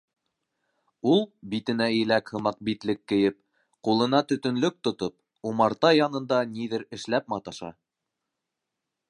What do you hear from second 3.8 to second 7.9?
ҡулына төтөнлөк тотоп, умарта янында ниҙер эшләп маташа.